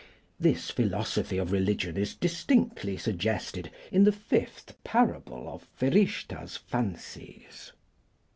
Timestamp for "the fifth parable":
4.03-5.47